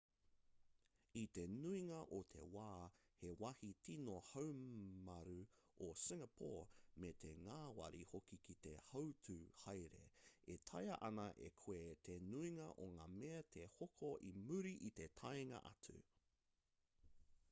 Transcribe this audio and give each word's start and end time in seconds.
i 1.19 1.21
te 1.37 1.41
nuinga 1.55 1.97
o 2.19 2.21
te 2.33 2.45
wā 2.55 2.69
he 3.19 3.33
wāhi 3.41 3.67
tīno 3.87 4.15
haumrau 4.29 5.35
a 5.89 5.91
singapore 6.05 6.63
me 7.05 7.11
te 7.25 7.33
ngāwari 7.49 8.01
hoki 8.15 8.39
ki 8.49 8.57
te 8.69 8.73
hautū 8.87 9.37
haere 9.67 10.03
e 10.57 10.57
taea 10.73 10.99
ana 11.13 11.27
e 11.51 11.55
koe 11.63 11.85
te 12.11 12.17
nuinga 12.33 12.71
o 12.89 12.91
ngā 12.99 13.09
mea 13.21 13.47
te 13.59 13.69
hoko 13.77 14.11
i 14.33 14.35
muri 14.43 14.73
i 14.91 14.95
te 15.01 15.11
taenga 15.23 15.65
atu 15.75 16.01